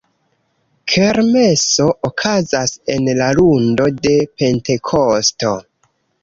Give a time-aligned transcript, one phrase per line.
[0.93, 5.55] Kermeso okazas en la lundo de Pentekosto.